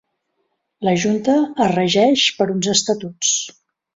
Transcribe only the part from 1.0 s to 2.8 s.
Junta es regeix per uns